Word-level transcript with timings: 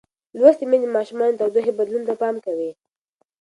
لوستې 0.39 0.65
میندې 0.69 0.87
د 0.91 0.95
ماشومانو 0.97 1.33
د 1.35 1.39
تودوخې 1.39 1.73
بدلون 1.79 2.03
ته 2.09 2.13
پام 2.21 2.35
کوي. 2.45 2.71